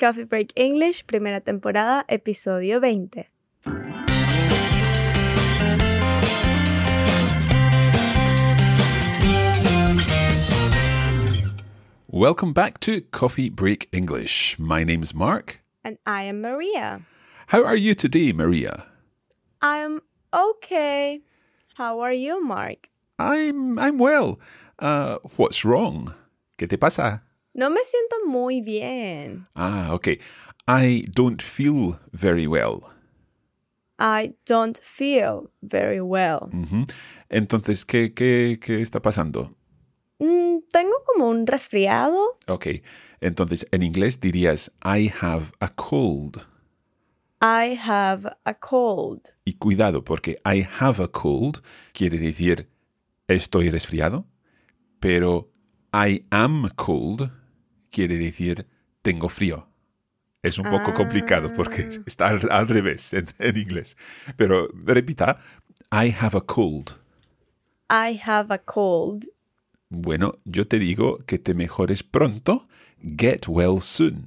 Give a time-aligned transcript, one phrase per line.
[0.00, 3.28] Coffee Break English, primera temporada, episodio 20.
[12.08, 14.58] Welcome back to Coffee Break English.
[14.58, 15.60] My name's Mark.
[15.84, 17.02] And I am Maria.
[17.48, 18.86] How are you today, Maria?
[19.60, 20.00] I'm
[20.32, 21.20] okay.
[21.74, 22.88] How are you, Mark?
[23.18, 24.40] I'm I'm well.
[24.78, 26.14] Uh, what's wrong?
[26.56, 27.20] ¿Qué te pasa?
[27.60, 29.46] No me siento muy bien.
[29.54, 30.18] Ah, okay.
[30.66, 32.84] I don't feel very well.
[33.98, 36.48] I don't feel very well.
[37.28, 39.54] Entonces, ¿qué, qué, qué está pasando?
[40.20, 42.38] Mm, tengo como un resfriado.
[42.48, 42.80] Ok.
[43.20, 46.46] Entonces, en inglés dirías I have a cold.
[47.42, 49.34] I have a cold.
[49.44, 51.58] Y cuidado, porque I have a cold
[51.92, 52.70] quiere decir
[53.28, 54.24] estoy resfriado,
[54.98, 55.50] pero
[55.92, 57.30] I am cold
[57.90, 58.66] quiere decir
[59.02, 59.66] tengo frío.
[60.42, 62.02] Es un poco complicado porque Ah.
[62.06, 63.96] está al, al revés en, en inglés.
[64.36, 65.38] Pero repita,
[65.92, 66.92] I have a cold.
[67.90, 69.26] I have a cold.
[69.90, 72.68] Bueno, yo te digo que te mejores pronto.
[73.02, 74.26] Get well soon.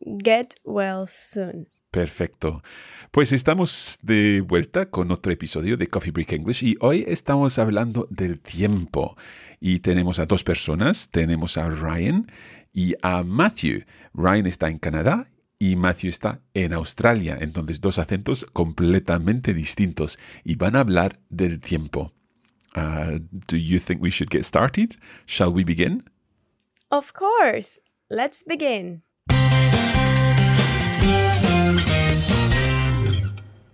[0.00, 1.68] Get well soon.
[1.96, 2.62] Perfecto.
[3.10, 8.06] Pues estamos de vuelta con otro episodio de Coffee Break English y hoy estamos hablando
[8.10, 9.16] del tiempo.
[9.60, 12.30] Y tenemos a dos personas, tenemos a Ryan
[12.74, 13.86] y a Matthew.
[14.12, 20.56] Ryan está en Canadá y Matthew está en Australia, entonces dos acentos completamente distintos y
[20.56, 22.12] van a hablar del tiempo.
[22.76, 24.96] Uh, do you think we should get started?
[25.24, 26.04] Shall we begin?
[26.90, 27.80] Of course.
[28.10, 29.05] Let's begin.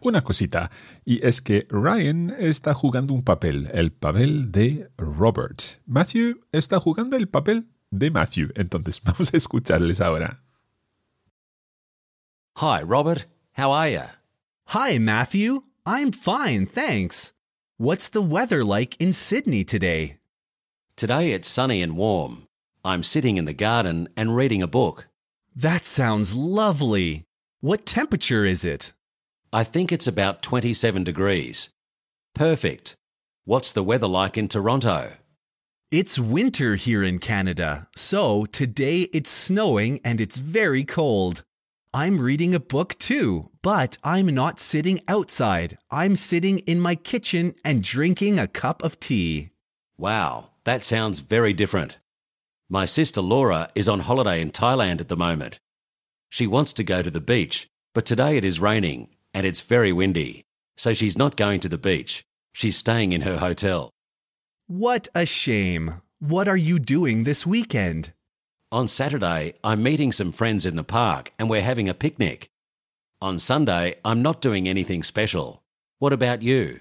[0.05, 0.71] Una cosita,
[1.05, 5.81] y es que Ryan está jugando un papel, el papel de Robert.
[5.87, 8.51] Matthew está jugando el papel de Matthew.
[8.57, 10.43] Entonces vamos a escucharles ahora.
[12.57, 13.27] Hi, Robert.
[13.57, 14.03] How are you?
[14.67, 15.63] Hi, Matthew.
[15.87, 17.33] I'm fine, thanks.
[17.79, 20.19] What's the weather like in Sydney today?
[20.97, 22.47] Today it's sunny and warm.
[22.85, 25.09] I'm sitting in the garden and reading a book.
[25.55, 27.25] That sounds lovely.
[27.61, 28.93] What temperature is it?
[29.55, 31.69] I think it's about 27 degrees.
[32.35, 32.95] Perfect.
[33.45, 35.13] What's the weather like in Toronto?
[35.91, 41.43] It's winter here in Canada, so today it's snowing and it's very cold.
[41.93, 45.77] I'm reading a book too, but I'm not sitting outside.
[45.91, 49.51] I'm sitting in my kitchen and drinking a cup of tea.
[49.99, 51.99] Wow, that sounds very different.
[52.71, 55.61] My sister Laura is on holiday in Thailand at the moment.
[56.31, 59.93] She wants to go to the beach, but today it is raining and it's very
[59.93, 60.45] windy,
[60.77, 62.25] so she's not going to the beach.
[62.53, 63.91] She's staying in her hotel.
[64.67, 66.03] What a shame.
[66.19, 68.13] What are you doing this weekend?
[68.71, 72.49] On Saturday, I'm meeting some friends in the park and we're having a picnic.
[73.21, 75.63] On Sunday, I'm not doing anything special.
[75.99, 76.81] What about you?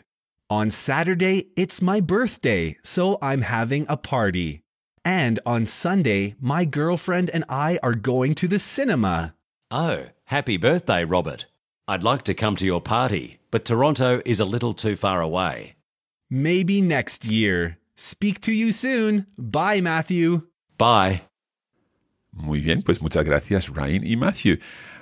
[0.50, 4.62] On Saturday, it's my birthday, so I'm having a party.
[5.04, 9.36] And on Sunday, my girlfriend and I are going to the cinema.
[9.70, 11.46] Oh, happy birthday, Robert.
[11.92, 15.76] I'd like to come to your party, but Toronto is a little too far away.
[16.30, 17.80] Maybe next year.
[17.96, 19.26] Speak to you soon.
[19.38, 20.48] Bye, Matthew.
[20.78, 21.24] Bye.
[22.32, 24.60] Muy bien, pues muchas gracias Ryan y Matthew.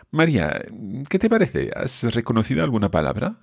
[0.10, 0.64] María,
[1.08, 1.70] ¿qué te parece?
[1.76, 3.36] ¿Has reconocido alguna palabra?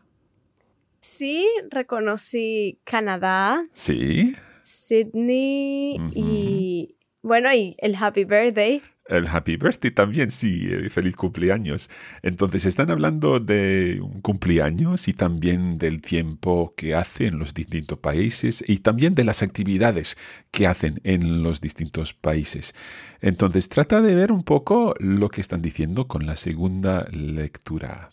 [0.99, 4.35] Sí, reconocí Canadá, Sí.
[4.63, 8.83] Sydney y bueno, y el Happy Birthday.
[9.08, 11.91] El Happy Birthday también, sí, eh, feliz cumpleaños.
[12.23, 17.99] Entonces están hablando de un cumpleaños y también del tiempo que hace en los distintos
[17.99, 20.17] países y también de las actividades
[20.50, 22.75] que hacen en los distintos países.
[23.20, 28.11] Entonces trata de ver un poco lo que están diciendo con la segunda lectura.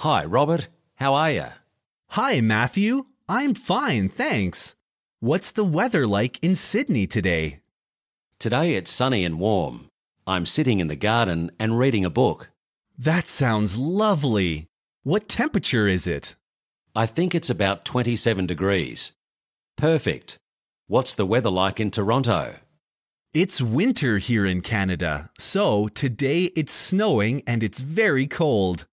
[0.00, 0.70] Hi, Robert.
[1.00, 1.44] How are you?
[2.10, 3.06] Hi, Matthew.
[3.28, 4.76] I'm fine, thanks.
[5.20, 7.65] What's the weather like in Sydney today?
[8.38, 9.88] Today it's sunny and warm.
[10.26, 12.50] I'm sitting in the garden and reading a book.
[12.98, 14.66] That sounds lovely.
[15.04, 16.36] What temperature is it?
[16.94, 19.12] I think it's about 27 degrees.
[19.78, 20.36] Perfect.
[20.86, 22.56] What's the weather like in Toronto?
[23.32, 28.84] It's winter here in Canada, so today it's snowing and it's very cold.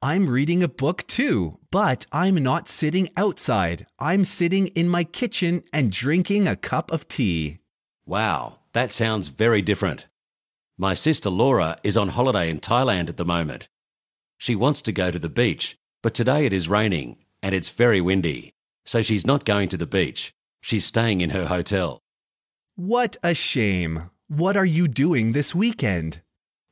[0.00, 3.84] I'm reading a book too, but I'm not sitting outside.
[3.98, 7.58] I'm sitting in my kitchen and drinking a cup of tea.
[8.06, 10.06] Wow, that sounds very different.
[10.78, 13.68] My sister Laura is on holiday in Thailand at the moment.
[14.38, 18.00] She wants to go to the beach, but today it is raining and it's very
[18.00, 18.54] windy,
[18.84, 20.32] so she's not going to the beach.
[20.62, 22.00] She's staying in her hotel.
[22.76, 24.10] What a shame.
[24.28, 26.22] What are you doing this weekend?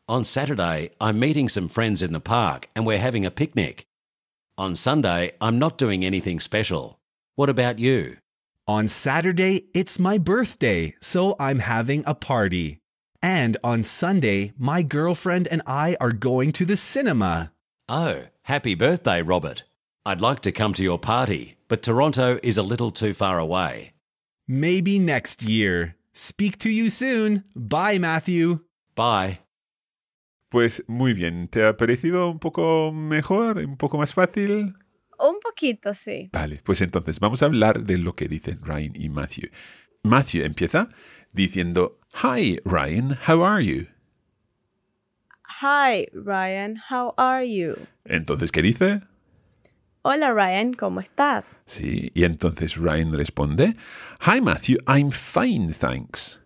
[0.09, 3.87] On Saturday, I'm meeting some friends in the park and we're having a picnic.
[4.57, 6.99] On Sunday, I'm not doing anything special.
[7.37, 8.17] What about you?
[8.71, 12.79] On Saturday, it's my birthday, so I'm having a party.
[13.21, 17.51] And on Sunday, my girlfriend and I are going to the cinema.
[17.89, 19.65] Oh, happy birthday, Robert.
[20.07, 23.95] I'd like to come to your party, but Toronto is a little too far away.
[24.47, 25.97] Maybe next year.
[26.15, 27.43] Speak to you soon.
[27.57, 28.61] Bye, Matthew.
[28.95, 29.41] Bye.
[30.49, 34.75] Pues muy bien, ¿te ha parecido un poco mejor, un poco más fácil?
[35.21, 36.31] Un poquito, sí.
[36.33, 39.51] Vale, pues entonces vamos a hablar de lo que dicen Ryan y Matthew.
[40.03, 40.89] Matthew empieza
[41.33, 43.87] diciendo, Hi Ryan, how are you?
[45.63, 47.75] Hi, Ryan, how are you?
[48.05, 49.03] Entonces, ¿qué dice?
[50.03, 51.59] Hola, Ryan, ¿cómo estás?
[51.67, 53.77] Sí, y entonces Ryan responde,
[54.27, 56.41] Hi Matthew, I'm fine, thanks.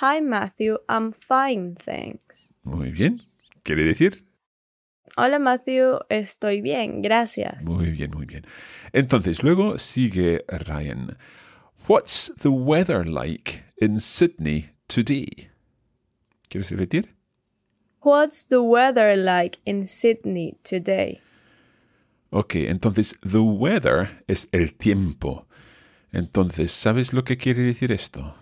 [0.00, 2.52] Hi, Matthew, I'm fine, thanks.
[2.64, 3.22] Muy bien,
[3.62, 4.26] quiere decir,
[5.16, 7.64] Hola, Matthew, estoy bien, gracias.
[7.64, 8.44] muy bien, muy bien.
[8.92, 11.16] Entonces, luego sigue Ryan.
[11.86, 15.50] What's the weather like in Sydney today?
[16.48, 17.14] ¿Quieres repetir?
[18.02, 21.20] What's the weather like in Sydney today?
[22.30, 25.46] Ok, entonces the weather es el tiempo.
[26.12, 28.34] Entonces, ¿sabes lo que quiere decir esto?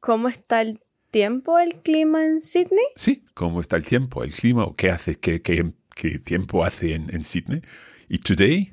[0.00, 0.80] ¿Cómo está el
[1.12, 2.86] tiempo, el clima en Sydney?
[2.96, 6.94] Sí, ¿cómo está el tiempo, el clima o qué hace, qué, qué- qué tiempo hace
[6.94, 7.62] en, en Sydney?
[8.08, 8.72] ¿Y today?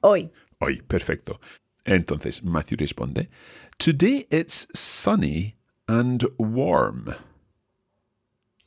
[0.00, 0.30] Hoy.
[0.58, 1.40] Hoy, perfecto.
[1.84, 3.28] Entonces Matthew responde,
[3.78, 7.04] Today it's sunny and warm.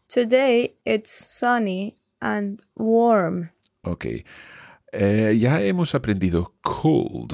[0.08, 3.52] Today it's sunny and warm.
[3.84, 4.06] Ok.
[4.94, 7.34] Eh, ya hemos aprendido cold,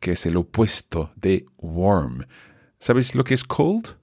[0.00, 2.24] que es el opuesto de warm.
[2.78, 3.96] ¿Sabes lo que es cold?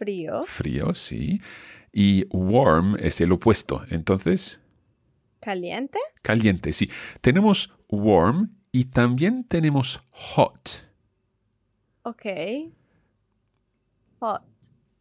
[0.00, 0.44] Frío.
[0.46, 1.42] Frío, sí.
[1.92, 3.84] Y warm es el opuesto.
[3.90, 4.62] Entonces,
[5.40, 5.98] ¿Caliente?
[6.22, 6.90] caliente, sí.
[7.20, 10.88] Tenemos warm y también tenemos hot.
[12.02, 12.24] Ok.
[14.20, 14.42] Hot.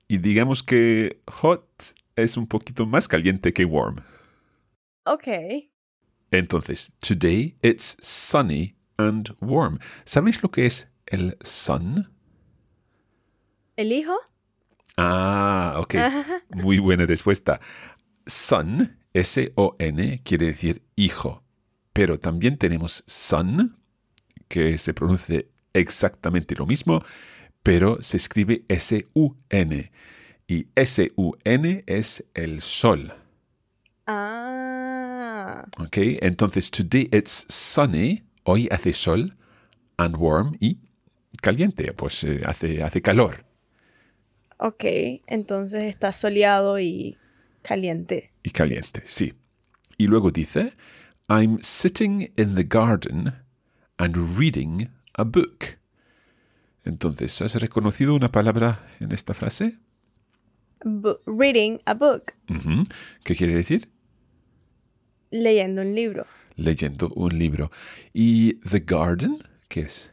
[0.10, 1.66] Y digamos que hot
[2.18, 4.02] es un poquito más caliente que warm.
[5.06, 5.28] Ok.
[6.32, 9.80] Entonces, today it's sunny and warm.
[10.04, 12.12] ¿Sabéis lo que es el sun?
[13.78, 14.14] ¿El hijo?
[15.02, 15.96] Ah, ok.
[16.50, 17.62] Muy buena respuesta.
[18.26, 21.44] Son, S-O-N, quiere decir hijo.
[21.94, 23.78] Pero también tenemos sun,
[24.50, 27.02] que se pronuncia exactamente lo mismo,
[27.64, 29.92] pero se escribe S-U-N.
[30.48, 33.14] Y S-U-N es el sol.
[34.06, 35.66] Ah.
[35.78, 35.98] ¿Ok?
[36.22, 39.38] Entonces, today it's sunny, hoy hace sol,
[39.96, 40.80] and warm y
[41.42, 43.49] caliente, pues eh, hace, hace calor.
[44.60, 44.84] Ok.
[45.28, 47.18] Entonces está soleado y
[47.62, 48.32] caliente.
[48.44, 49.34] Y caliente, sí.
[49.98, 50.74] Y luego dice,
[51.28, 53.34] I'm sitting in the garden
[53.98, 55.78] and reading a book.
[56.86, 59.78] Entonces, ¿has reconocido una palabra en esta frase?
[61.26, 62.34] Reading a book.
[63.24, 63.92] ¿Qué quiere decir?
[65.30, 66.26] Leyendo un libro.
[66.56, 67.70] Leyendo un libro.
[68.14, 69.40] ¿Y the garden?
[69.68, 70.12] ¿Qué es?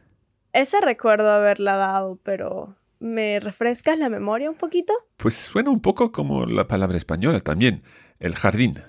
[0.53, 4.93] Ese recuerdo haberla dado, pero ¿Me refrescas la memoria un poquito?
[5.17, 7.83] Pues suena un poco como la palabra española también,
[8.19, 8.79] el jardín.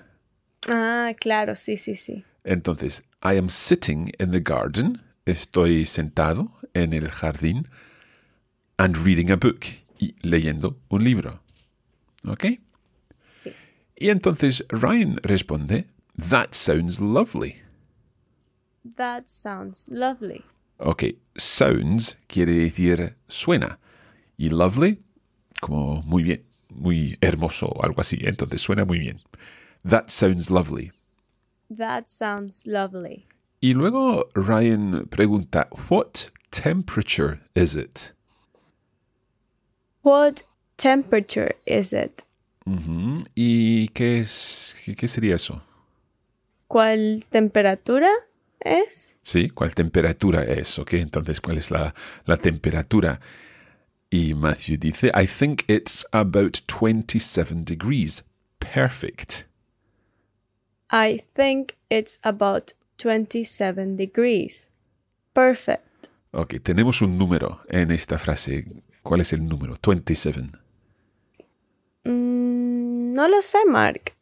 [0.67, 2.25] Ah, claro, sí, sí, sí.
[2.43, 7.67] Entonces, I am sitting in the garden, estoy sentado en el jardín,
[8.77, 9.65] and reading a book,
[9.99, 11.41] y leyendo un libro.
[12.25, 12.45] ¿Ok?
[13.37, 13.53] Sí.
[13.95, 15.87] Y entonces Ryan responde,
[16.17, 17.61] That sounds lovely.
[18.95, 20.43] That sounds lovely.
[20.77, 21.03] Ok,
[21.35, 23.79] sounds quiere decir suena.
[24.39, 25.03] Y lovely,
[25.59, 28.17] como muy bien, muy hermoso o algo así.
[28.21, 29.17] Entonces suena muy bien.
[29.83, 30.93] That sounds lovely.
[31.77, 33.27] That sounds lovely.
[33.59, 38.13] Y luego Ryan pregunta, What temperature is it?
[40.03, 40.43] What
[40.77, 42.23] temperature is it?
[43.35, 45.61] ¿Y qué, es, qué- qué sería eso?
[46.67, 48.09] ¿Cuál temperatura
[48.61, 49.15] es?
[49.23, 49.49] ¿Sí?
[49.49, 50.79] ¿Cuál temperatura es?
[50.79, 50.93] ¿Ok?
[50.93, 51.93] Entonces, ¿cuál es la,
[52.25, 53.19] la temperatura?
[54.11, 58.23] Y Matthew dice, I think it's about 27 degrees.
[58.59, 59.45] Perfect.
[60.89, 64.69] I think it's about 27 degrees.
[65.33, 66.09] Perfect.
[66.31, 68.65] Ok, tenemos un número en esta frase.
[69.03, 69.75] ¿Cuál es el número?
[69.81, 70.41] 27.
[72.03, 74.13] Mm, no lo sé, Mark.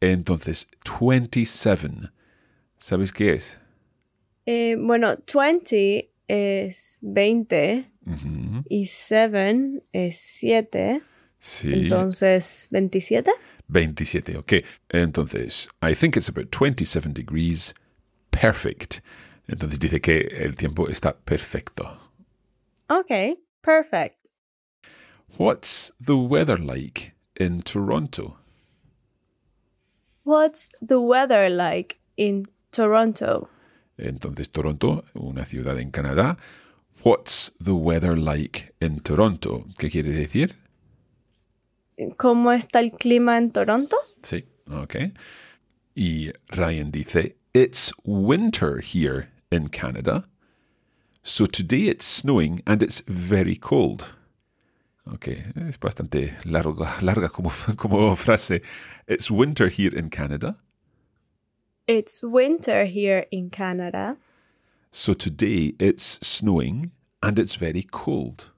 [0.00, 0.68] Entonces,
[1.00, 2.10] 27.
[2.78, 3.60] ¿Sabes qué es?
[4.46, 7.90] Eh, bueno, 20 es 20
[8.68, 11.02] Y 7 es 7.
[11.38, 11.72] Sí.
[11.72, 13.30] Entonces, ¿27?
[13.68, 14.52] 27, ok.
[14.88, 17.74] Entonces, I think it's about 27 degrees.
[18.30, 19.00] Perfect.
[19.48, 21.98] Entonces dice que el tiempo está perfecto.
[22.88, 24.16] Ok, perfect.
[25.38, 28.38] What's the weather like in Toronto?
[30.24, 33.48] What's the weather like in Toronto?
[33.98, 36.36] Entonces, Toronto, una ciudad en Canadá.
[37.02, 39.66] What's the weather like in Toronto?
[39.78, 40.56] ¿Qué quiere decir?
[42.16, 43.96] ¿Cómo está el clima en Toronto?
[44.22, 45.12] Sí, ok.
[45.94, 50.24] Y Ryan dice, It's winter here in Canada.
[51.22, 54.06] So today it's snowing and it's very cold.
[55.12, 55.28] Ok,
[55.68, 58.62] es bastante larga, larga como, como frase.
[59.06, 60.56] It's winter here in Canada.
[61.86, 64.16] It's winter here in Canada.
[64.90, 66.90] So today it's snowing
[67.22, 68.50] and it's very cold.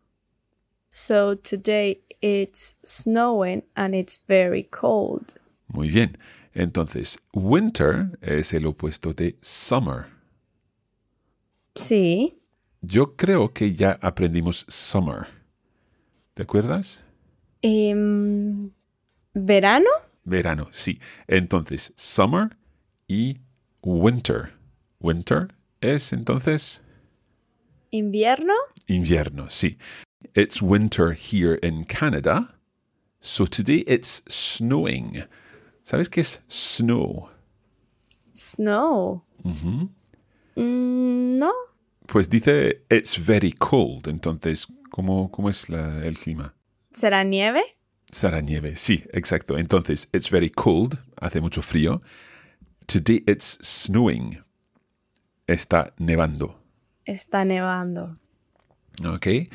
[0.90, 5.32] So today it's snowing and it's very cold.
[5.72, 6.16] Muy bien.
[6.54, 10.06] Entonces, winter es el opuesto de summer.
[11.76, 12.34] Sí.
[12.80, 15.28] Yo creo que ya aprendimos summer.
[16.34, 17.04] ¿Te acuerdas?
[17.62, 18.70] Em,
[19.34, 19.90] ¿Verano?
[20.24, 21.00] Verano, sí.
[21.26, 22.56] Entonces, summer
[23.06, 23.38] y
[23.82, 24.52] winter.
[25.00, 25.48] Winter
[25.80, 26.82] es entonces
[27.90, 28.52] ¿Invierno?
[28.86, 29.78] invierno, sí.
[30.34, 32.58] It's winter here in Canada.
[33.20, 35.24] So today it's snowing.
[35.84, 37.30] ¿Sabes qué es snow?
[38.34, 39.24] Snow.
[40.56, 41.52] Mm, no.
[42.06, 44.06] Pues dice it's very cold.
[44.08, 46.54] Entonces, ¿cómo, cómo es la- el clima?
[46.92, 47.62] ¿Será nieve?
[48.10, 49.56] Será nieve, sí, exacto.
[49.58, 52.00] Entonces, it's very cold, hace mucho frío.
[52.86, 54.42] Today it's snowing.
[55.48, 56.54] Está nevando.
[57.06, 58.18] Está nevando.
[59.04, 59.50] ¿Ok?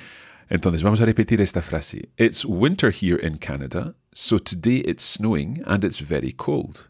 [0.50, 2.10] Entonces, vamos a repetir esta frase.
[2.18, 6.90] It's winter here in Canada, so today it's snowing and it's very cold.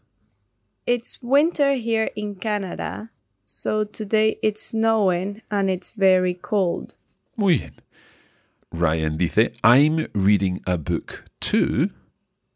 [0.86, 3.10] It's winter here in Canada.
[3.44, 6.94] So today it's snowing and it's very cold.
[7.36, 7.74] Muy bien.
[8.72, 11.90] Ryan dice, I'm reading a book too,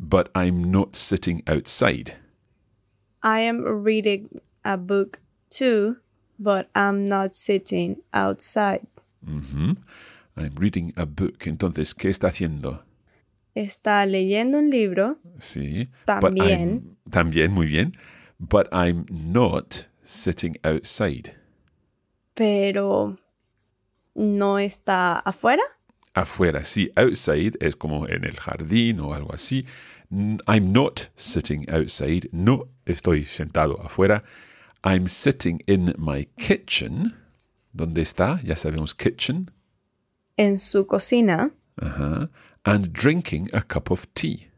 [0.00, 2.14] but I'm not sitting outside.
[3.22, 5.98] I am reading a book too,
[6.38, 8.82] but I'm not sitting outside.
[9.26, 9.76] Ujú.
[10.36, 11.46] I'm reading a book.
[11.46, 12.84] Entonces, ¿qué está haciendo?
[13.54, 15.88] Está leyendo un libro, Sí.
[16.06, 16.96] También.
[17.10, 17.96] También, muy bien.
[18.38, 21.34] But I'm not sitting outside.
[22.34, 23.16] pero
[24.14, 25.62] no está afuera.
[26.14, 26.90] Afuera, sí.
[26.96, 29.66] Outside es como en el jardín o algo así.
[30.10, 32.28] I'm not sitting outside.
[32.32, 34.22] No estoy sentado afuera.
[34.84, 37.14] I'm sitting in my kitchen.
[37.72, 38.40] ¿Dónde está?
[38.44, 39.50] Ya sabemos kitchen.
[40.36, 42.30] en su cocina Ajá.
[42.64, 44.50] And drinking a cup of tea.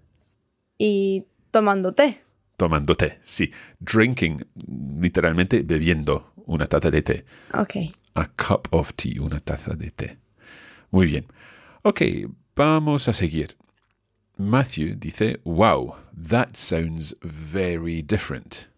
[0.79, 2.21] y tomando té.
[2.57, 3.51] Tomando té, sí.
[3.81, 4.45] Drinking,
[5.01, 7.25] literalmente bebiendo una taza de té.
[7.55, 7.77] Ok.
[8.15, 10.19] A cup of tea, una taza de té.
[10.91, 11.27] Muy bien.
[11.83, 12.03] Ok,
[12.57, 13.57] vamos a seguir.
[14.39, 18.69] Matthew dice, wow, that sounds very different.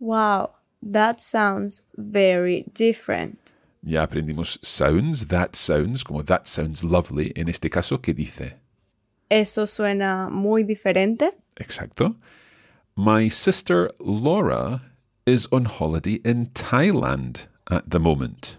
[0.00, 0.50] Wow,
[0.82, 3.38] that sounds very different.
[3.82, 7.32] Ya aprendimos sounds, that sounds, como that sounds lovely.
[7.36, 8.54] En este caso, ¿qué dice?
[9.30, 11.32] Eso suena muy diferente.
[11.56, 12.16] Exacto.
[12.96, 14.82] My sister Laura
[15.24, 18.58] is on holiday in Thailand at the moment.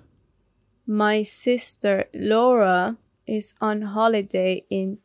[0.87, 4.99] My sister Laura is on holiday in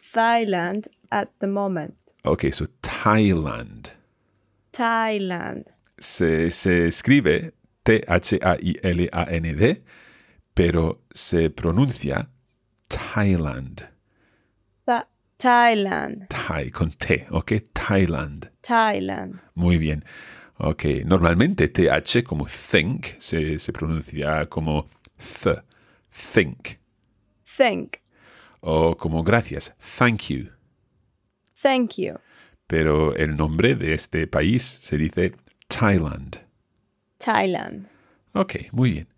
[0.00, 1.94] Thailand at the moment.
[2.24, 3.92] Okay, so Thailand.
[4.72, 5.64] Thailand.
[5.98, 7.54] Se, se escribe
[8.58, 9.82] T-H-A-I-L-A-N-D,
[10.54, 12.30] pero se pronuncia
[12.88, 13.88] Thailand.
[14.84, 16.28] Tha- Thailand.
[16.28, 17.52] Thai, con T, ¿ok?
[17.72, 18.50] Thailand.
[18.60, 19.40] Thailand.
[19.54, 20.04] Muy bien.
[20.58, 24.86] Ok, normalmente TH como think se, se pronuncia como
[25.16, 25.62] th,
[26.34, 26.78] think.
[27.56, 27.98] Thank.
[28.60, 30.48] O como gracias, thank you.
[31.62, 32.14] Thank you.
[32.66, 35.34] Pero el nombre de este país se dice
[35.68, 36.40] Thailand.
[37.18, 37.88] Thailand.
[38.34, 39.08] Ok, muy bien.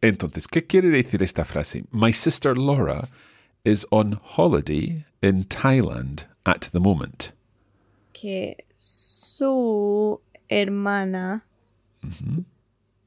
[0.00, 1.84] Entonces, ¿qué quiere decir esta frase?
[1.90, 3.08] My sister Laura
[3.64, 7.32] is on holiday in Thailand at the moment.
[8.12, 11.44] Que su hermana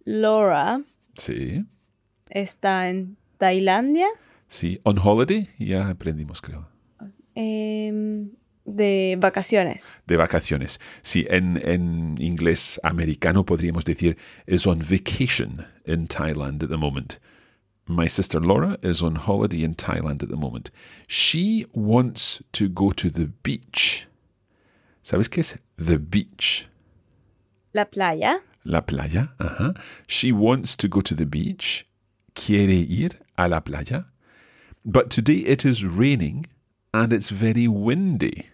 [0.06, 0.84] Laura
[1.18, 1.66] Sí,
[2.30, 4.08] está en Tailandia
[4.50, 6.68] sí, on holiday, ya aprendimos, creo.
[7.36, 8.32] em,
[8.76, 9.94] de vacaciones.
[10.08, 10.80] De vacaciones.
[11.02, 17.20] Sí, en, en inglés americano podríamos decir is on vacation in Thailand at the moment.
[17.88, 20.70] My sister Laura is on holiday in Thailand at the moment.
[21.08, 24.08] She wants to go to the beach.
[25.04, 26.68] ¿Sabes qué es the beach?
[27.74, 28.42] La playa.
[28.64, 29.30] La playa.
[29.40, 29.76] Ajá.
[30.06, 31.88] She wants to go to the beach.
[32.36, 34.06] Quiere ir a la playa.
[34.86, 36.46] But today it is raining
[36.94, 38.50] and it's very windy.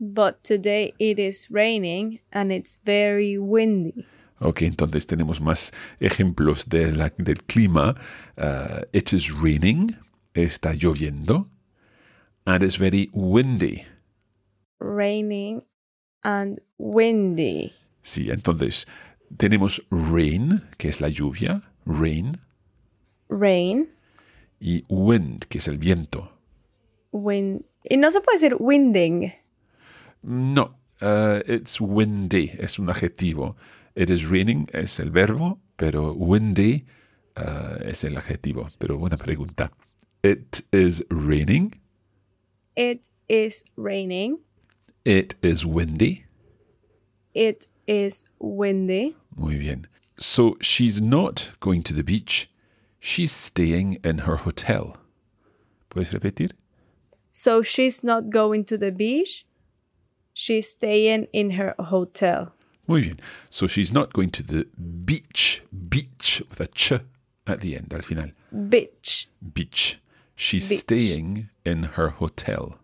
[0.00, 4.06] But today it is raining and it's very windy.
[4.40, 7.96] Ok, entonces tenemos más ejemplos de la- del clima.
[8.36, 9.96] Uh, it is raining,
[10.34, 11.48] está lloviendo,
[12.46, 13.82] and it's very windy.
[14.78, 15.64] Raining
[16.22, 17.72] and windy.
[18.02, 18.86] Sí, entonces
[19.36, 22.38] tenemos rain, que es la lluvia, rain,
[23.28, 23.88] Rain,
[24.60, 26.30] y wind, que es el viento.
[27.10, 27.64] wind.
[27.90, 29.32] Y no se puede decir winding.
[30.22, 33.54] No, uh, it's windy, es un adjetivo.
[33.94, 36.84] It is raining es el verbo, pero windy
[37.36, 38.68] uh, es el adjetivo.
[38.78, 39.70] Pero buena pregunta.
[40.22, 41.74] It is raining,
[42.76, 44.38] It is raining.
[45.04, 46.24] it is windy.
[47.34, 49.16] It is windy.
[49.36, 49.86] Muy bien.
[50.18, 52.50] So she's not going to the beach.
[53.00, 54.96] She's staying in her hotel.
[55.90, 56.52] ¿Puedes repetir?
[57.32, 59.46] So she's not going to the beach.
[60.40, 62.52] She's staying in her hotel.
[62.86, 63.20] Muy bien.
[63.50, 64.68] So she's not going to the
[65.04, 65.64] beach.
[65.72, 66.92] Beach with a ch
[67.44, 68.30] at the end, al final.
[68.52, 69.28] Beach.
[69.42, 69.98] Beach.
[70.36, 70.78] She's Beach.
[70.78, 72.78] staying in her hotel.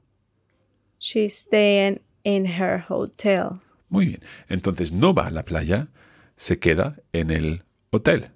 [0.99, 3.61] She's staying in her hotel.
[3.89, 4.21] Muy bien.
[4.51, 5.87] Entonces no va a la playa,
[6.37, 7.63] se queda en el
[7.93, 8.33] hotel.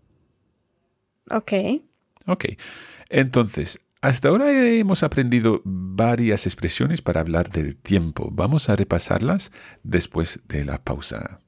[1.29, 1.83] Okay.
[2.29, 2.57] Ok.
[3.11, 8.29] Entonces, hasta ahora hemos aprendido varias expresiones para hablar del tiempo.
[8.33, 11.41] Vamos a repasarlas después de la pausa.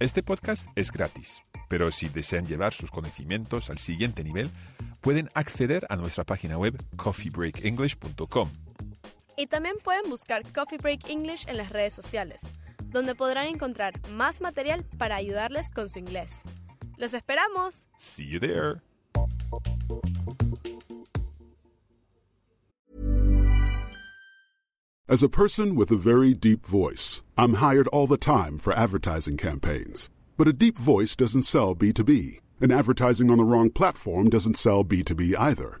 [0.00, 4.50] Este podcast es gratis, pero si desean llevar sus conocimientos al siguiente nivel,
[5.00, 8.63] pueden acceder a nuestra página web coffeebreakenglish.com.
[9.36, 12.50] Y también pueden buscar Coffee Break English en las redes sociales,
[12.86, 16.42] donde podrán encontrar más material para ayudarles con su inglés.
[16.96, 17.86] ¡Los esperamos!
[17.96, 18.82] See you there.
[25.06, 29.36] As a person with a very deep voice, I'm hired all the time for advertising
[29.36, 30.10] campaigns.
[30.38, 34.82] But a deep voice doesn't sell B2B, and advertising on the wrong platform doesn't sell
[34.82, 35.80] B2B either.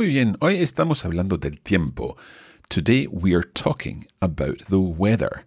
[0.00, 2.16] Muy bien, hoy estamos hablando del tiempo.
[2.70, 5.44] Today we are talking about the weather.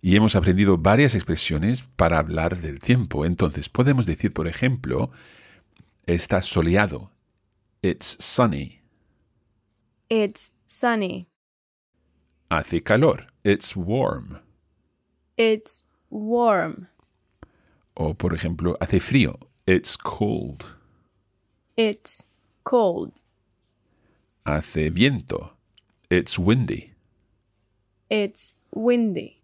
[0.00, 3.26] Y hemos aprendido varias expresiones para hablar del tiempo.
[3.26, 5.10] Entonces podemos decir, por ejemplo,
[6.06, 7.10] está soleado.
[7.82, 8.80] It's sunny.
[10.08, 11.28] It's sunny.
[12.48, 13.26] Hace calor.
[13.44, 14.40] It's warm.
[15.36, 16.88] It's warm.
[17.92, 19.38] O por ejemplo, hace frío.
[19.66, 20.64] It's cold.
[21.76, 22.24] It's
[22.64, 23.12] cold.
[24.46, 25.56] Hace viento.
[26.08, 26.94] It's windy.
[28.08, 29.42] It's windy.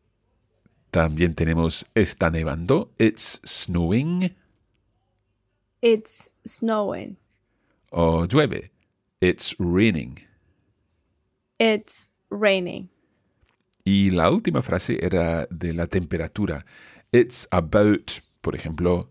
[0.92, 2.92] También tenemos está nevando.
[3.00, 4.32] It's snowing.
[5.80, 7.16] It's snowing.
[7.90, 8.70] O llueve.
[9.20, 10.20] It's raining.
[11.58, 12.88] It's raining.
[13.84, 16.64] Y la última frase era de la temperatura.
[17.10, 19.10] It's about, por ejemplo,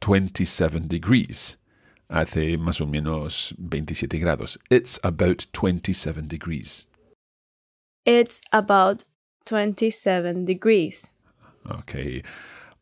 [0.00, 1.58] 27 degrees.
[2.08, 4.58] Hace más o menos 27 grados.
[4.70, 6.86] It's about 27 degrees.
[8.06, 9.04] It's about
[9.44, 11.14] 27 degrees.
[11.66, 12.24] Ok.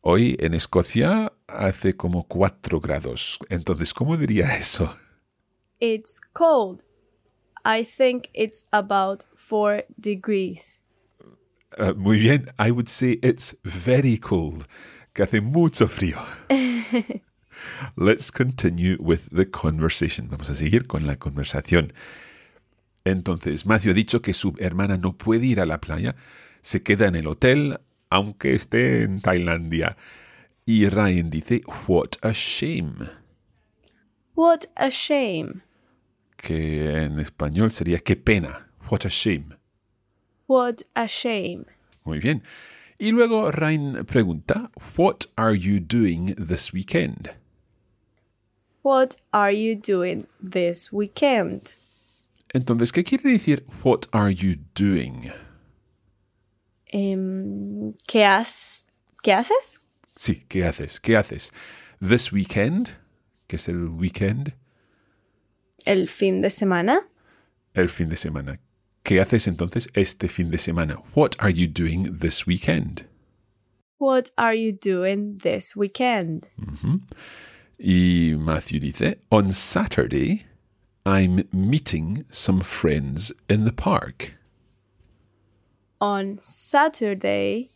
[0.01, 3.37] Hoy en Escocia hace como 4 grados.
[3.49, 4.95] Entonces, ¿cómo diría eso?
[5.79, 6.83] It's cold.
[7.65, 10.79] I think it's about 4 degrees.
[11.77, 12.49] Uh, muy bien.
[12.57, 14.65] I would say it's very cold.
[15.13, 16.17] Que hace mucho frío.
[17.95, 20.29] Let's continue with the conversation.
[20.29, 21.93] Vamos a seguir con la conversación.
[23.05, 26.15] Entonces, Matthew ha dicho que su hermana no puede ir a la playa,
[26.61, 29.97] se queda en el hotel, aunque esté en Tailandia.
[30.65, 33.09] Y Ryan dice, what a shame.
[34.35, 35.61] What a shame.
[36.35, 38.67] Que en español sería qué pena.
[38.91, 39.57] What a shame.
[40.47, 41.65] What a shame.
[42.03, 42.43] Muy bien.
[42.99, 47.31] Y luego Ryan pregunta, what are you doing this weekend?
[48.87, 51.71] What are you doing this weekend?
[52.53, 55.29] Entonces, ¿qué quiere decir what are you doing?
[56.93, 58.85] Em, ¿qué, has,
[59.23, 59.81] ¿Qué haces?
[60.15, 61.01] Sí, ¿qué haces?
[61.01, 61.51] ¿Qué haces?
[61.99, 62.91] This weekend,
[63.49, 64.53] que es el weekend,
[65.85, 67.01] ¿El fin de semana?
[67.73, 68.57] el fin de semana.
[69.03, 70.95] ¿Qué haces entonces este fin de semana?
[71.13, 73.05] What are you doing this weekend?
[73.99, 76.47] What are you doing this weekend?
[76.57, 76.99] Mm-hmm.
[77.79, 80.45] Y Matthew dice, on Saturday,
[81.05, 84.33] I'm meeting some friends in the park.
[86.01, 87.71] On Saturday,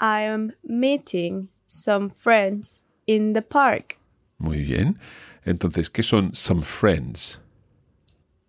[0.00, 3.98] I am meeting some friends in the park.
[4.38, 4.98] Muy bien.
[5.46, 7.38] Entonces, ¿qué son some friends?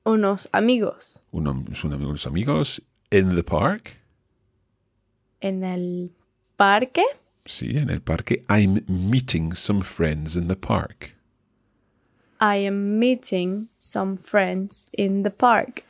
[0.05, 2.79] Unos amigos Uno- son unos amigos
[3.11, 3.97] in the park.
[5.41, 6.09] en el
[6.57, 7.03] parque.
[7.47, 8.43] Sí, en el parque.
[8.49, 11.15] I'm meeting some friends in the park.
[12.41, 15.83] I am meeting some friends in the park.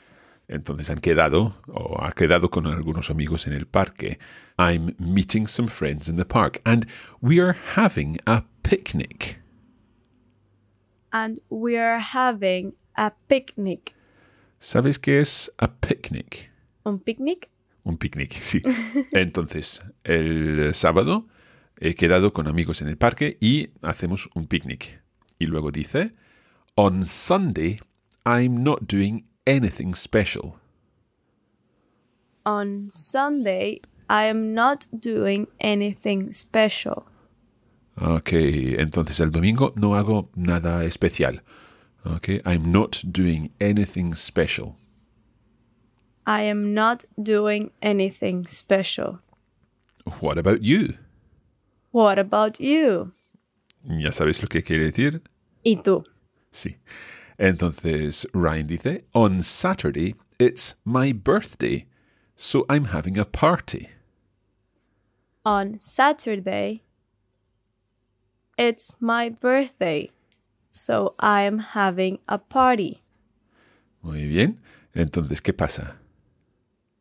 [0.48, 4.20] Entonces han quedado, o ha quedado con algunos amigos en el parque.
[4.58, 6.62] I'm meeting some friends in the park.
[6.64, 6.86] And
[7.22, 9.42] we are having a picnic.
[11.12, 13.94] And we are having a picnic.
[14.60, 16.52] ¿Sabes qué es a picnic?
[16.84, 17.50] ¿Un picnic?
[17.84, 18.62] Un picnic, sí.
[19.12, 21.28] Entonces, el sábado
[21.80, 25.02] he quedado con amigos en el parque y hacemos un picnic.
[25.40, 26.14] Y luego dice,
[26.76, 27.80] On Sunday,
[28.26, 30.56] I'm not doing anything special.
[32.46, 37.06] On Sunday, I am not doing anything special.
[38.00, 38.32] Ok,
[38.78, 41.44] entonces el domingo no hago nada especial.
[42.06, 44.76] Ok, I'm not doing anything special.
[46.26, 49.20] I am not doing anything special.
[50.22, 50.94] What about you?
[51.92, 53.14] What about you?
[53.84, 55.22] ¿Ya sabes lo que quiere decir?
[55.64, 56.04] ¿Y tú?
[56.52, 56.78] Sí.
[57.38, 61.86] Entonces Ryan dice, On Saturday, it's my birthday,
[62.36, 63.90] so I'm having a party.
[65.46, 66.84] On Saturday,
[68.58, 70.12] it's my birthday,
[70.72, 73.02] so I'm having a party.
[74.02, 74.60] Muy bien.
[74.94, 76.00] Entonces, ¿qué pasa?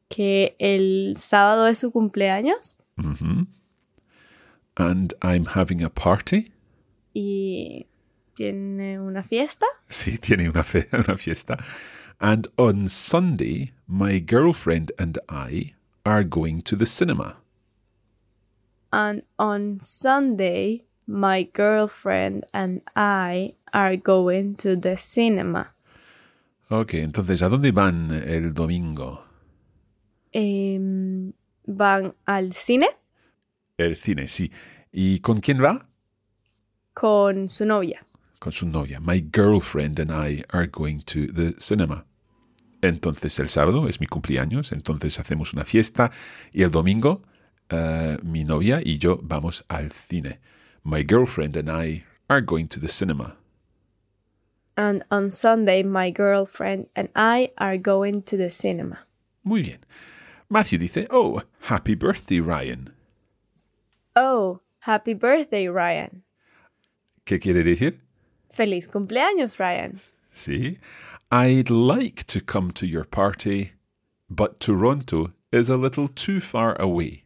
[0.09, 2.77] ¿Que el sábado es su cumpleaños?
[2.99, 3.47] Ujú.
[4.77, 6.53] And I'm having a party.
[7.15, 7.87] ¿Y
[8.35, 9.67] tiene una fiesta?
[9.89, 11.57] Sí, tiene una, fe- una fiesta.
[12.21, 17.37] And on Sunday, my girlfriend and I are going to the cinema.
[18.93, 25.73] And on Sunday, my girlfriend and I are going to the cinema.
[26.71, 29.23] Ok, entonces, ¿a dónde van el domingo?
[30.33, 31.33] Em,
[31.67, 32.89] ¿Van al cine?
[33.79, 34.51] El cine, sí.
[34.91, 35.89] ¿Y con quién va?
[36.95, 38.07] Con su novia.
[38.39, 39.01] Con su novia.
[39.01, 42.07] My girlfriend and I are going to the cinema.
[42.81, 46.11] Entonces el sábado es mi cumpleaños, entonces hacemos una fiesta
[46.53, 47.23] y el domingo
[47.69, 50.39] eh, mi novia y yo vamos al cine.
[50.85, 53.37] My girlfriend and I are going to the cinema.
[54.77, 59.07] And on Sunday, my girlfriend and I are going to the cinema.
[59.43, 59.79] Muy bien.
[60.49, 62.96] Matthew dice, oh, happy birthday, Ryan.
[64.17, 66.23] Oh, happy birthday, Ryan.
[67.27, 67.99] ¿Qué quiere decir?
[68.51, 70.01] Feliz cumpleaños, Ryan.
[70.31, 70.79] Sí.
[71.31, 73.73] I'd like to come to your party,
[74.31, 77.25] but Toronto is a little too far away.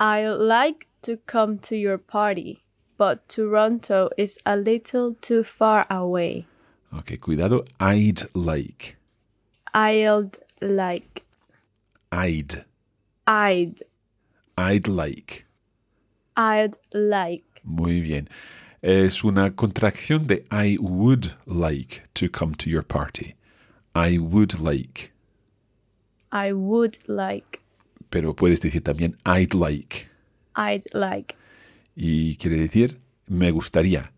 [0.00, 2.64] I'd like to come to your party,
[2.96, 6.46] but Toronto is a little too far away.
[6.92, 7.64] Ok, cuidado.
[7.78, 8.96] I'd like.
[9.72, 11.24] I'd like.
[12.10, 12.64] I'd.
[13.26, 13.82] I'd.
[14.56, 15.43] I'd like.
[16.36, 17.44] I'd like.
[17.62, 18.28] Muy bien.
[18.82, 23.34] Es una contracción de I would like to come to your party.
[23.94, 25.12] I would like.
[26.32, 27.60] I would like.
[28.10, 30.08] Pero puedes decir también I'd like.
[30.56, 31.36] I'd like.
[31.96, 34.12] Y quiere decir me gustaría.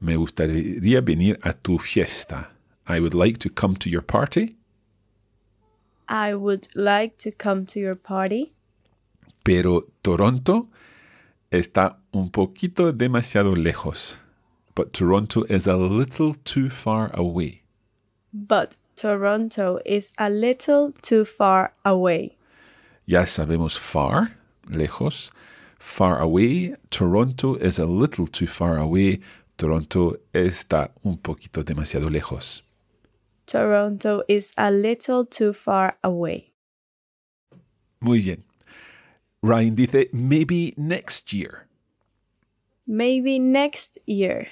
[0.00, 2.50] Me gustaría venir a tu fiesta.
[2.88, 4.56] I would like to come to your party,
[6.08, 8.52] I would like to come to your party,
[9.44, 10.68] pero Toronto
[11.50, 14.18] está un poquito demasiado lejos.
[14.74, 17.62] But Toronto is a little too far away.
[18.32, 22.36] but Toronto is a little too far away.
[23.06, 24.36] Ya sabemos far,
[24.68, 25.30] lejos.
[25.78, 26.74] Far away.
[26.90, 29.20] Toronto is a little too far away.
[29.56, 32.62] Toronto está un poquito demasiado lejos.
[33.46, 36.52] Toronto is a little too far away.
[38.00, 38.44] Muy bien.
[39.42, 41.66] Ryan dice, maybe next year.
[42.86, 44.48] Maybe next year.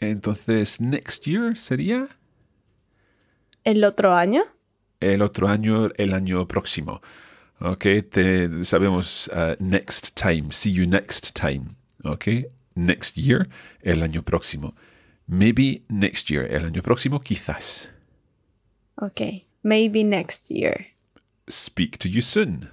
[0.00, 2.08] Entonces, next year sería
[3.64, 4.44] ¿El otro año?
[5.00, 7.00] el otro año, el año próximo.
[7.60, 11.76] Ok, te, sabemos uh, next time, see you next time.
[12.04, 12.26] Ok,
[12.74, 13.48] next year,
[13.82, 14.74] el año próximo.
[15.26, 17.90] Maybe next year, el año próximo, quizás.
[19.00, 19.46] Okay.
[19.62, 20.86] Maybe next year.
[21.48, 22.68] Speak to you soon.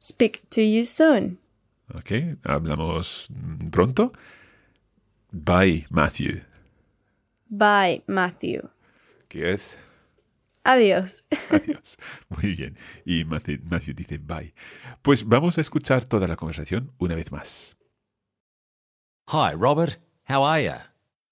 [0.00, 1.38] Speak to you soon.
[1.94, 3.28] Ok, hablamos
[3.70, 4.12] pronto.
[5.30, 6.40] Bye, Matthew.
[7.50, 8.70] Bye, Matthew.
[9.28, 9.76] ¿Qué es?
[10.64, 11.22] Adiós.
[11.50, 11.98] Adiós.
[12.30, 12.76] Muy bien.
[13.04, 14.54] Y Matthew, Matthew dice bye.
[15.02, 17.76] Pues vamos a escuchar toda la conversación una vez más.
[19.28, 19.98] Hi, Robert.
[20.28, 20.74] How are you?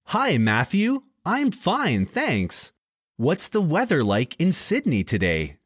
[0.07, 1.05] Hi, Matthew.
[1.25, 2.73] I'm fine, thanks.
[3.17, 5.57] What's the weather like in Sydney today?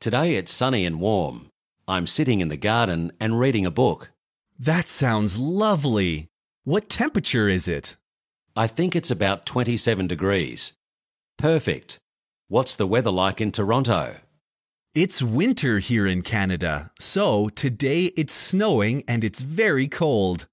[0.00, 1.51] Today it's sunny and warm.
[1.88, 4.12] I'm sitting in the garden and reading a book.
[4.58, 6.28] That sounds lovely.
[6.64, 7.96] What temperature is it?
[8.54, 10.74] I think it's about 27 degrees.
[11.38, 11.98] Perfect.
[12.48, 14.16] What's the weather like in Toronto?
[14.94, 20.46] It's winter here in Canada, so today it's snowing and it's very cold.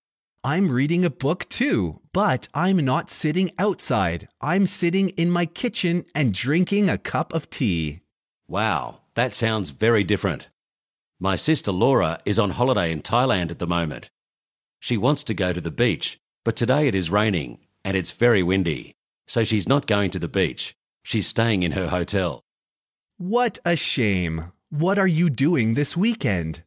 [0.44, 4.30] I'm reading a book too, but I'm not sitting outside.
[4.39, 8.00] I'm sitting in my kitchen and drinking a cup of tea.
[8.48, 10.48] Wow, that sounds very different.
[11.21, 14.10] My sister Laura is on holiday in Thailand at the moment.
[14.79, 18.41] She wants to go to the beach, but today it is raining and it's very
[18.41, 18.95] windy,
[19.27, 20.75] so she's not going to the beach.
[21.03, 22.39] She's staying in her hotel.
[23.17, 24.53] What a shame.
[24.69, 26.63] What are you doing this weekend?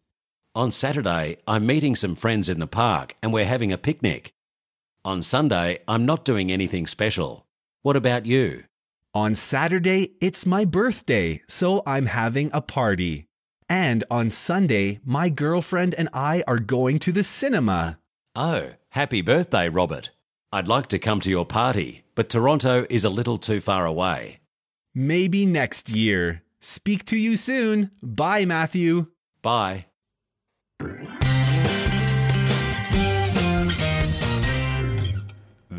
[0.54, 4.34] On Saturday, I'm meeting some friends in the park and we're having a picnic.
[5.02, 7.46] On Sunday, I'm not doing anything special.
[7.80, 8.64] What about you?
[9.14, 13.28] On Saturday, it's my birthday, so I'm having a party.
[13.72, 17.98] And on Sunday, my girlfriend and I are going to the cinema.
[18.36, 20.10] Oh, happy birthday, Robert.
[20.52, 24.40] I'd like to come to your party, but Toronto is a little too far away.
[24.94, 26.42] Maybe next year.
[26.60, 27.90] Speak to you soon.
[28.02, 29.06] Bye, Matthew.
[29.40, 29.86] Bye.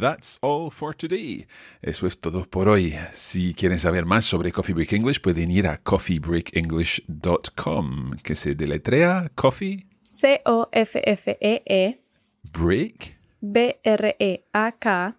[0.03, 1.47] That's all for today.
[1.81, 2.93] Eso es todo por hoy.
[3.13, 9.31] Si quieren saber más sobre Coffee Break English, pueden ir a coffeebreakenglish.com, que se deletrea
[9.33, 12.01] Coffee C-O-F-F-E-E
[12.51, 15.15] Break B-R-E-A-K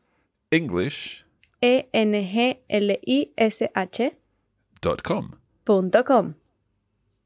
[0.51, 1.25] English
[1.63, 2.59] E-N-G-L-I-S-H
[4.83, 5.31] dot com.
[5.65, 6.35] punto com.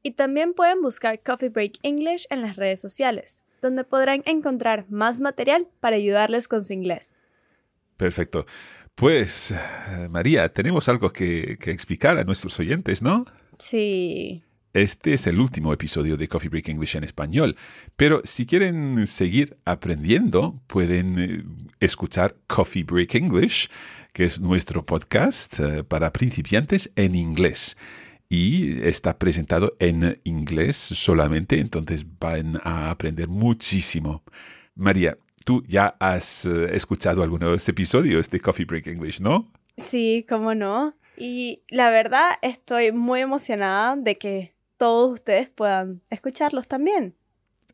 [0.01, 5.19] Y también pueden buscar Coffee Break English en las redes sociales, donde podrán encontrar más
[5.19, 7.17] material para ayudarles con su inglés.
[7.99, 8.45] Perfecto.
[8.95, 9.53] Pues,
[10.09, 13.25] María, tenemos algo que, que explicar a nuestros oyentes, ¿no?
[13.57, 14.41] Sí.
[14.73, 17.57] Este es el último episodio de Coffee Break English en español,
[17.97, 21.43] pero si quieren seguir aprendiendo, pueden eh,
[21.81, 23.67] escuchar Coffee Break English,
[24.13, 27.75] que es nuestro podcast eh, para principiantes en inglés.
[28.29, 34.23] Y está presentado en inglés solamente, entonces van a aprender muchísimo.
[34.75, 39.51] María, tú ya has eh, escuchado algunos episodios de Coffee Break English, ¿no?
[39.77, 40.95] Sí, cómo no.
[41.17, 47.15] Y la verdad estoy muy emocionada de que todos ustedes puedan escucharlos también.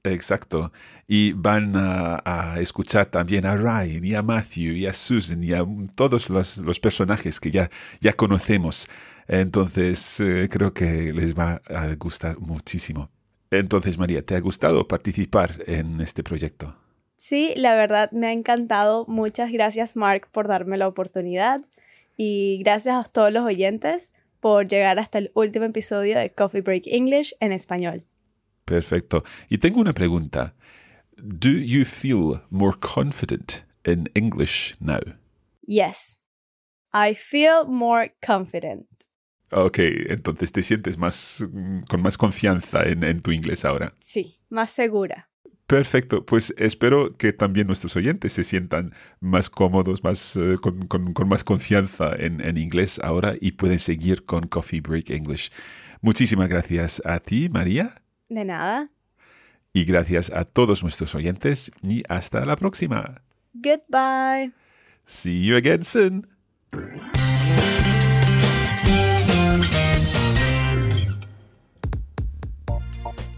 [0.04, 0.72] Exacto.
[1.08, 5.54] Y van a, a escuchar también a Ryan y a Matthew y a Susan y
[5.54, 8.88] a todos los, los personajes que ya, ya conocemos.
[9.28, 13.10] Entonces, eh, creo que les va a gustar muchísimo.
[13.50, 16.76] Entonces, María, ¿te ha gustado participar en este proyecto?
[17.28, 19.08] Sí, la verdad me ha encantado.
[19.08, 21.62] Muchas gracias, Mark, por darme la oportunidad.
[22.16, 26.84] Y gracias a todos los oyentes por llegar hasta el último episodio de Coffee Break
[26.86, 28.06] English en español.
[28.64, 29.24] Perfecto.
[29.50, 30.54] Y tengo una pregunta.
[31.18, 35.00] Do you feel more confident in English now?
[35.66, 36.22] Yes,
[36.94, 38.86] I feel more confident.
[39.50, 41.44] Ok, entonces te sientes más
[41.90, 43.96] con más confianza en, en tu inglés ahora.
[44.00, 45.32] Sí, más segura.
[45.68, 51.14] Perfecto, pues espero que también nuestros oyentes se sientan más cómodos, más, eh, con, con-
[51.14, 55.50] con más confianza en, en inglés ahora y pueden seguir con Coffee Break English.
[56.02, 58.00] Muchísimas gracias a ti, María,
[58.30, 58.92] De nada.
[59.74, 63.24] y gracias a todos nuestros oyentes y hasta la próxima.
[63.54, 64.52] Goodbye.
[65.06, 66.28] See you again soon.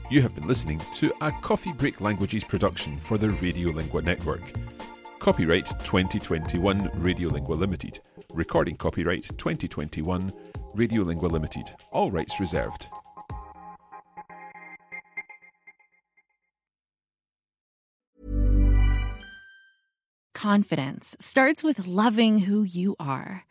[0.09, 4.41] You have been listening to a Coffee Break Languages production for the Radiolingua Network.
[5.19, 7.99] Copyright 2021 Radiolingua Limited.
[8.31, 10.31] Recording copyright 2021
[10.77, 11.65] Radiolingua Limited.
[11.91, 12.87] All rights reserved.
[20.33, 23.43] Confidence starts with loving who you are.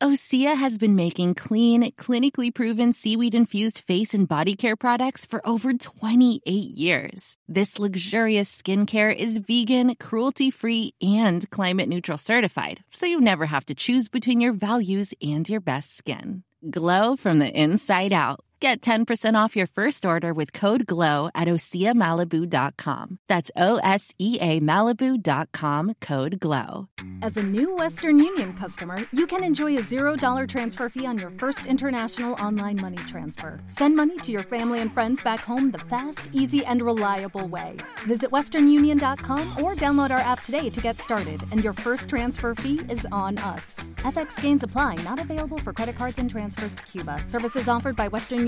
[0.00, 5.44] Osea has been making clean, clinically proven seaweed infused face and body care products for
[5.44, 7.36] over 28 years.
[7.48, 13.66] This luxurious skincare is vegan, cruelty free, and climate neutral certified, so you never have
[13.66, 16.44] to choose between your values and your best skin.
[16.70, 18.38] Glow from the inside out.
[18.60, 23.18] Get 10% off your first order with code GLOW at OseaMalibu.com.
[23.28, 26.88] That's O S E A Malibu.com code GLOW.
[27.22, 31.30] As a new Western Union customer, you can enjoy a $0 transfer fee on your
[31.30, 33.60] first international online money transfer.
[33.68, 37.76] Send money to your family and friends back home the fast, easy, and reliable way.
[38.08, 42.80] Visit westernunion.com or download our app today to get started, and your first transfer fee
[42.88, 43.78] is on us.
[43.98, 47.22] FX gains apply, not available for credit cards and transfers to Cuba.
[47.24, 48.47] Services offered by Western